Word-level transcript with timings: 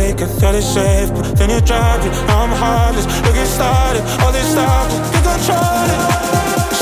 I 0.00 0.14
feel 0.40 0.54
it 0.54 0.62
safe 0.62 1.10
But 1.12 1.36
then 1.36 1.50
you 1.50 1.60
drive 1.60 2.00
it, 2.06 2.12
I'm 2.30 2.48
heartless. 2.56 3.04
Look, 3.22 3.36
it 3.36 3.46
started, 3.46 4.00
all 4.22 4.32
this 4.32 4.50
stuff, 4.50 4.90
you 5.12 5.20
control 5.20 5.88
it 5.94 6.00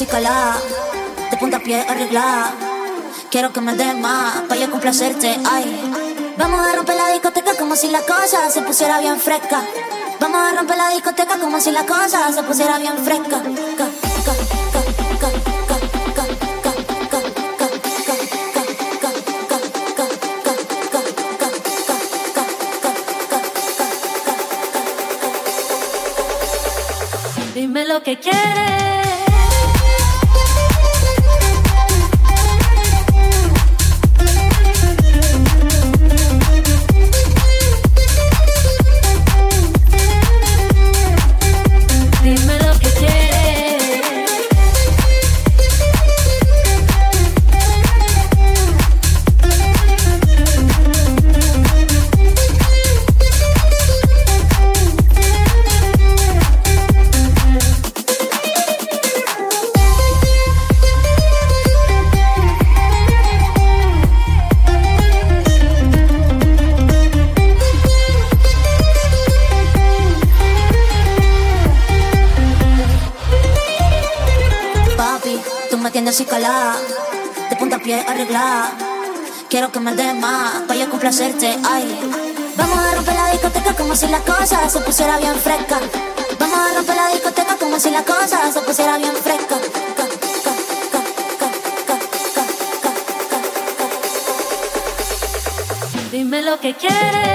De 0.00 1.36
punta 1.38 1.58
a 1.58 1.60
pie 1.60 1.78
arreglada. 1.86 2.54
Quiero 3.30 3.52
que 3.52 3.60
me 3.60 3.74
des 3.74 3.94
más, 3.98 4.40
para 4.48 4.58
yo 4.58 4.70
complacerte, 4.70 5.38
ay. 5.44 5.92
Vamos 6.38 6.66
a 6.66 6.74
romper 6.74 6.96
la 6.96 7.08
discoteca 7.08 7.54
como 7.58 7.76
si 7.76 7.88
la 7.88 8.00
cosa 8.00 8.50
se 8.50 8.62
pusiera 8.62 8.98
bien 9.00 9.20
fresca. 9.20 9.60
Vamos 10.18 10.40
a 10.40 10.56
romper 10.56 10.78
la 10.78 10.88
discoteca 10.88 11.38
como 11.38 11.60
si 11.60 11.70
la 11.70 11.84
cosa 11.84 12.32
se 12.32 12.42
pusiera 12.42 12.78
bien 12.78 12.96
fresca. 12.96 13.42
Dime 27.54 27.84
lo 27.84 28.02
que 28.02 28.18
quieres. 28.18 29.09
Vamos 86.38 86.58
a 86.58 86.74
romper 86.74 86.94
la 86.94 87.08
discoteca 87.08 87.56
como 87.56 87.80
si 87.80 87.90
la 87.90 88.04
cosa 88.04 88.52
se 88.52 88.60
pusiera 88.60 88.98
bien 88.98 89.14
fresca. 89.14 89.56
Dime 96.12 96.42
lo 96.42 96.60
que 96.60 96.74
quieres. 96.74 97.29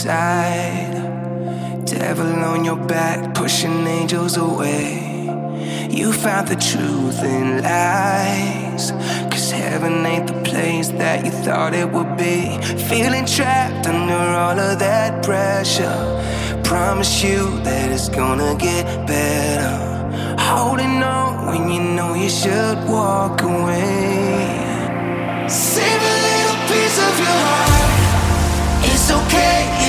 Inside. 0.00 1.84
Devil 1.84 2.44
on 2.44 2.64
your 2.64 2.76
back, 2.86 3.34
pushing 3.34 3.86
angels 3.86 4.38
away. 4.38 5.26
You 5.90 6.12
found 6.12 6.48
the 6.48 6.56
truth 6.56 7.22
in 7.22 7.62
lies. 7.62 8.92
Cause 9.30 9.50
heaven 9.50 10.06
ain't 10.06 10.26
the 10.26 10.40
place 10.42 10.88
that 11.00 11.24
you 11.26 11.30
thought 11.30 11.74
it 11.74 11.90
would 11.90 12.16
be. 12.16 12.58
Feeling 12.88 13.26
trapped 13.26 13.86
under 13.88 14.24
all 14.42 14.58
of 14.58 14.78
that 14.78 15.22
pressure. 15.22 16.00
Promise 16.64 17.22
you 17.22 17.60
that 17.64 17.90
it's 17.90 18.08
gonna 18.08 18.54
get 18.56 18.84
better. 19.06 19.76
Holding 20.38 21.02
on 21.02 21.46
when 21.46 21.70
you 21.70 21.82
know 21.96 22.14
you 22.14 22.30
should 22.30 22.78
walk 22.88 23.42
away. 23.42 24.48
Save 25.48 26.02
a 26.12 26.16
little 26.28 26.58
piece 26.70 26.98
of 27.06 27.14
your 27.18 27.38
heart. 27.48 27.90
It's 28.82 29.10
okay 29.10 29.79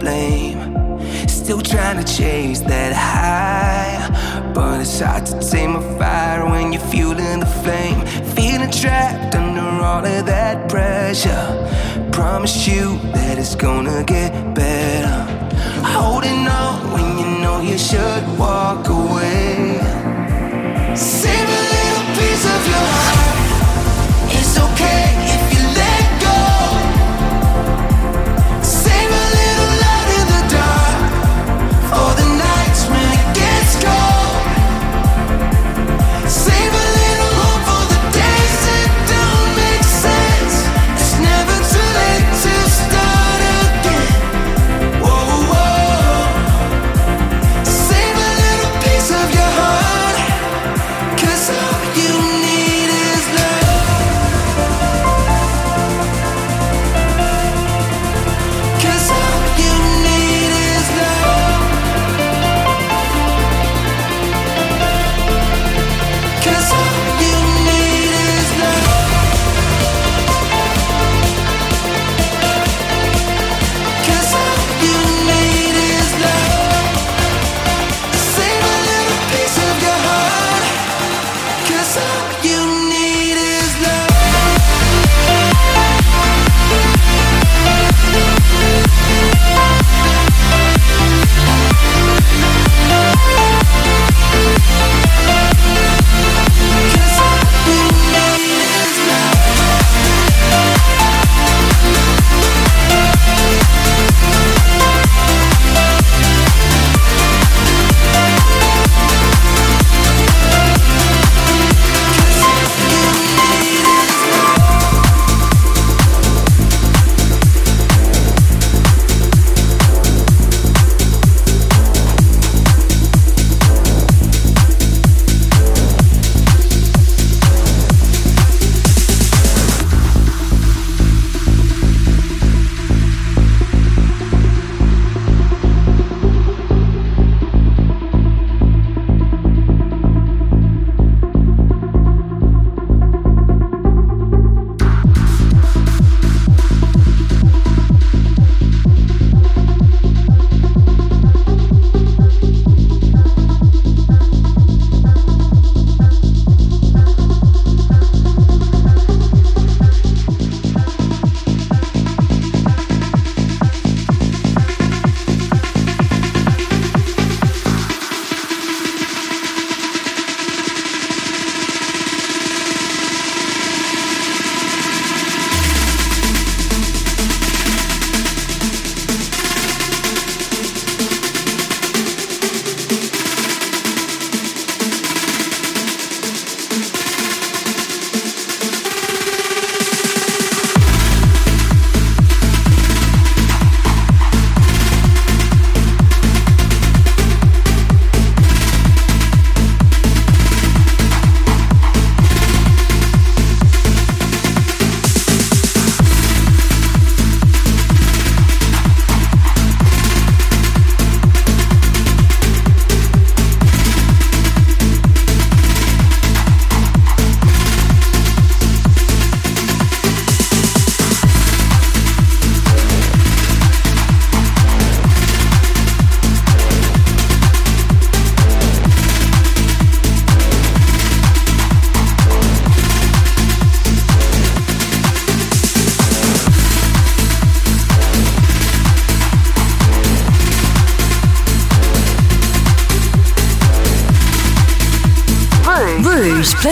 blame. 0.00 0.98
Still 1.28 1.60
trying 1.60 2.02
to 2.02 2.16
chase 2.16 2.60
that 2.60 2.92
high, 2.92 4.52
but 4.52 4.80
it's 4.80 5.00
hard 5.00 5.26
to 5.26 5.40
tame 5.40 5.76
a 5.76 5.98
fire 5.98 6.44
when 6.44 6.72
you're 6.72 6.88
fueling 6.92 7.40
the 7.40 7.52
flame. 7.62 8.04
Feeling 8.34 8.70
trapped 8.70 9.34
under 9.34 9.60
all 9.60 10.04
of 10.04 10.26
that 10.26 10.68
pressure. 10.68 11.46
Promise 12.12 12.66
you 12.66 12.98
that 13.14 13.38
it's 13.38 13.54
gonna 13.54 14.02
get 14.04 14.32
better. 14.54 15.18
Holding 15.82 16.46
on 16.48 16.92
when 16.92 17.18
you 17.18 17.28
know 17.42 17.60
you 17.60 17.78
should 17.78 18.24
walk 18.38 18.88
away. 18.88 19.78
Save 20.94 21.48
a 21.58 21.62
little 21.74 22.06
piece 22.16 22.44
of 22.54 22.60
your 22.72 22.86
heart. 22.96 23.36
It's 24.36 24.58
okay 24.58 25.15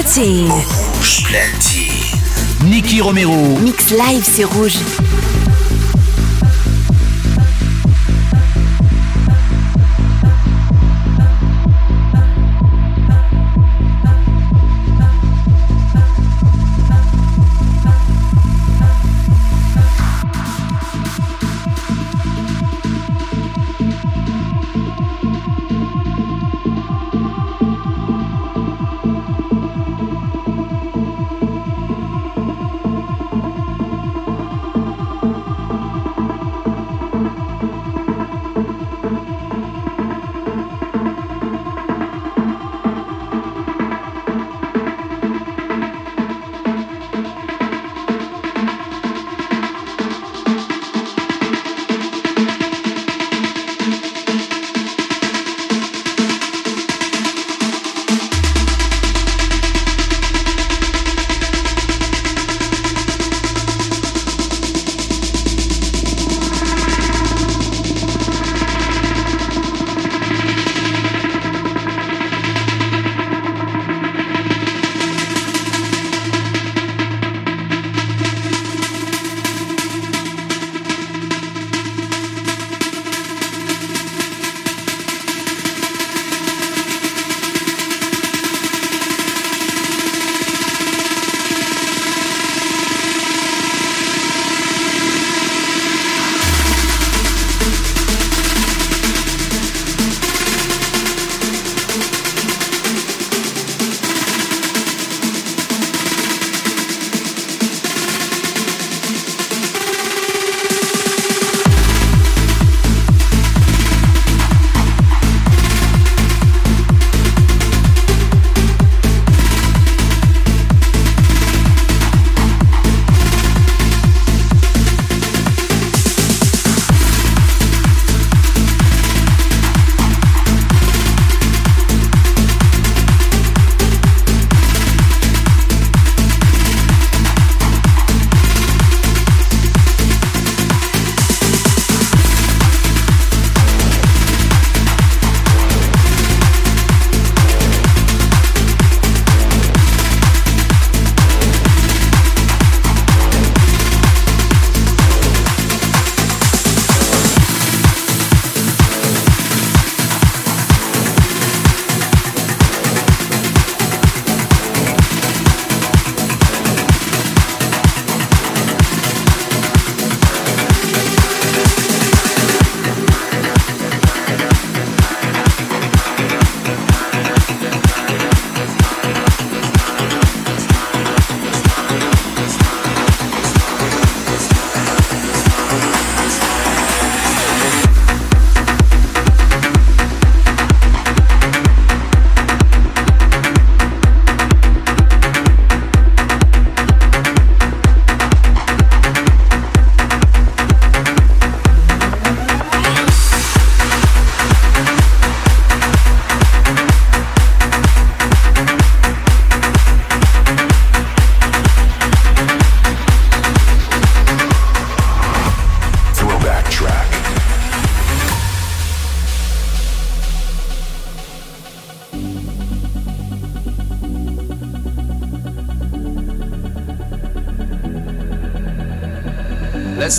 platine. 0.04 0.50
Rouge 0.50 1.22
platine. 1.24 2.68
Nicky 2.68 3.00
Romero. 3.00 3.58
Mix 3.60 3.90
live, 3.90 4.22
c'est 4.24 4.44
rouge. 4.44 4.76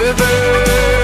We're 0.00 0.99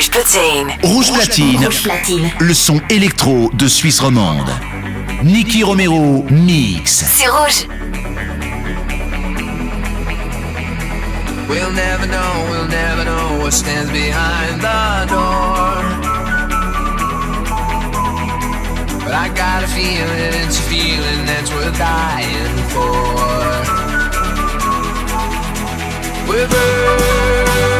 Rouge 0.00 0.10
Platine. 0.10 0.72
Rouge 0.82 1.12
Platine. 1.12 1.64
Rouge 1.66 1.82
platine. 1.82 2.30
Le 2.40 2.54
son 2.54 2.80
électro 2.88 3.50
de 3.52 3.68
Suisse 3.68 4.00
romande. 4.00 4.48
Nicky 5.22 5.62
Romero 5.62 6.24
mix. 6.30 7.04
C'est 7.04 7.28
rouge. 7.28 7.66
We'll 11.50 11.70
never 11.72 12.06
know, 12.06 12.46
we'll 12.48 12.68
never 12.68 13.04
know 13.04 13.42
what 13.42 13.52
stands 13.52 13.90
behind 13.90 14.62
the 14.62 15.06
door. 15.10 15.84
But 19.04 19.12
I 19.12 19.28
got 19.34 19.64
a 19.64 19.68
feeling, 19.68 20.32
it's 20.46 20.58
a 20.58 20.62
feeling 20.62 21.26
that's 21.26 21.52
worth 21.52 21.76
dying 21.76 22.56
for. 22.70 22.88
We're 26.26 26.48
burning 26.48 27.79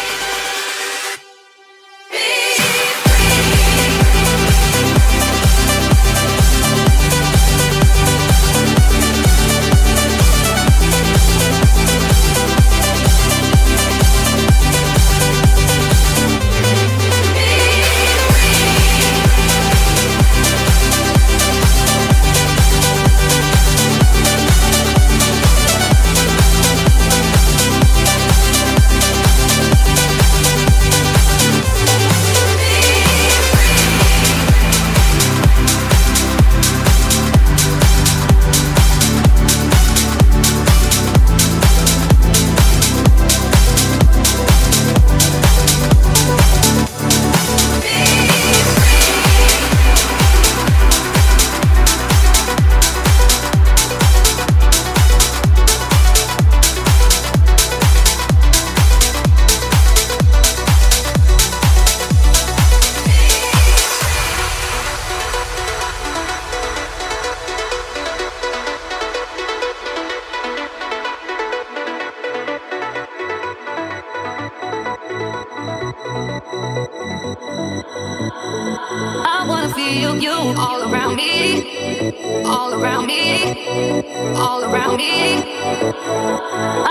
all 82.45 82.73
around 82.73 83.05
me, 83.07 84.03
all 84.35 84.63
around 84.63 84.97
me. 84.97 85.41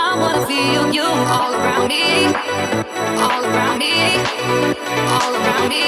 I 0.03 0.17
wanna 0.19 0.45
feel 0.45 0.93
you 0.93 1.03
all 1.03 1.53
around 1.53 1.87
me, 1.87 2.25
all 3.21 3.45
around 3.45 3.79
me, 3.79 4.17
all 5.09 5.35
around 5.35 5.69
me. 5.69 5.81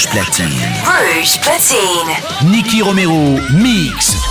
Rouge 0.00 0.12
platine. 0.12 0.72
Rouge 0.82 1.38
platine. 1.42 2.50
Nicky 2.50 2.80
Romero, 2.80 3.38
mix. 3.52 4.29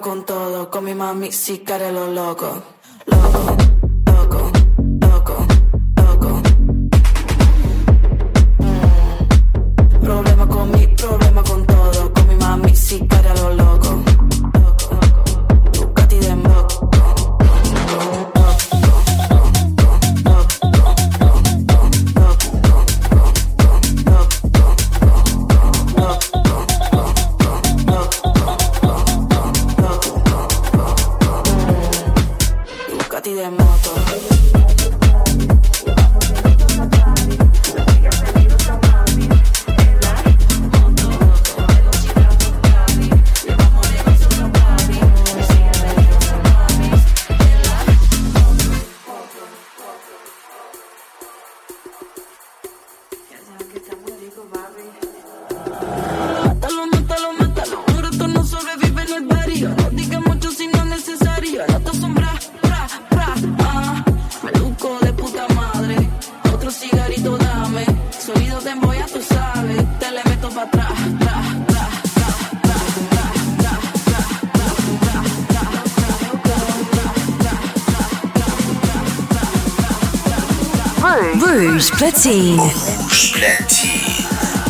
con 0.00 0.24
todo, 0.24 0.70
con 0.70 0.84
mi 0.84 0.94
mami, 0.94 1.30
sí, 1.30 1.58
cara 1.58 1.92
lo 1.92 2.06
loco, 2.06 2.62
loco. 3.06 3.79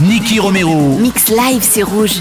Nicky 0.02 0.38
Romero. 0.38 0.76
Mix 0.98 1.28
live, 1.30 1.62
c'est 1.62 1.82
rouge. 1.82 2.20